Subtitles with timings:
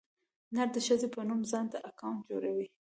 [0.55, 2.67] نر د ښځې په نوم ځانته اکاونټ جوړوي.